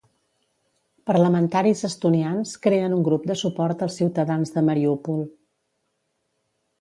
[1.09, 5.21] Parlamentaris estonians creen un grup de suport als ciutadans de Mariúpol.